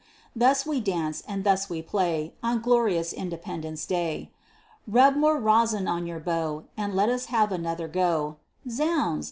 Thus 0.35 0.65
we 0.65 0.79
dance, 0.79 1.21
and 1.27 1.43
thus 1.43 1.69
we 1.69 1.83
play, 1.83 2.33
On 2.41 2.59
glorious 2.59 3.13
independence 3.13 3.85
day. 3.85 4.31
Rub 4.87 5.15
more 5.15 5.37
rosin 5.39 5.87
on 5.87 6.07
your 6.07 6.19
bow, 6.19 6.63
And 6.75 6.95
let 6.95 7.09
us 7.09 7.25
have 7.25 7.51
another 7.51 7.87
go. 7.87 8.37
Zounds! 8.67 9.19